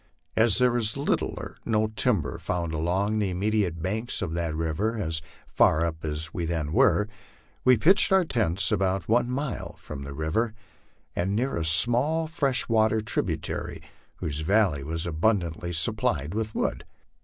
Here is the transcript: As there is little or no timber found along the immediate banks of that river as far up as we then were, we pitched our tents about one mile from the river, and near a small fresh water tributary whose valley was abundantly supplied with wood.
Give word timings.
As 0.35 0.57
there 0.57 0.75
is 0.77 0.97
little 0.97 1.35
or 1.37 1.57
no 1.63 1.85
timber 1.85 2.39
found 2.39 2.73
along 2.73 3.19
the 3.19 3.29
immediate 3.29 3.83
banks 3.83 4.23
of 4.23 4.33
that 4.33 4.55
river 4.55 4.97
as 4.97 5.21
far 5.47 5.85
up 5.85 6.03
as 6.03 6.33
we 6.33 6.43
then 6.45 6.73
were, 6.73 7.07
we 7.63 7.77
pitched 7.77 8.11
our 8.11 8.25
tents 8.25 8.71
about 8.71 9.07
one 9.07 9.29
mile 9.29 9.75
from 9.77 10.01
the 10.01 10.15
river, 10.15 10.55
and 11.15 11.35
near 11.35 11.55
a 11.55 11.63
small 11.63 12.25
fresh 12.25 12.67
water 12.67 12.99
tributary 12.99 13.79
whose 14.15 14.39
valley 14.39 14.83
was 14.83 15.05
abundantly 15.05 15.71
supplied 15.71 16.33
with 16.33 16.55
wood. 16.55 16.83